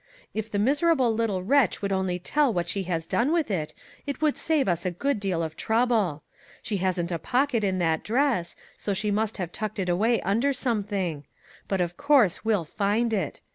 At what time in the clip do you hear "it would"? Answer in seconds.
4.07-4.35